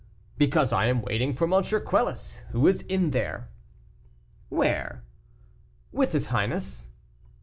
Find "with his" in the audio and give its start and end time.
5.91-6.25